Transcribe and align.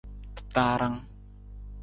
Tataarang. 0.35 0.97